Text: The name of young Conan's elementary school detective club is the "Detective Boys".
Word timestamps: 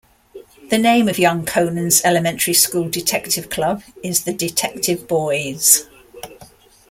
The 0.71 0.79
name 0.79 1.07
of 1.07 1.19
young 1.19 1.45
Conan's 1.45 2.03
elementary 2.03 2.55
school 2.55 2.89
detective 2.89 3.51
club 3.51 3.83
is 4.01 4.23
the 4.23 4.33
"Detective 4.33 5.07
Boys". 5.07 5.87